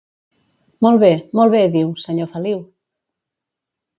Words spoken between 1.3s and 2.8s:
—Molt bé diu, senyor Feliu!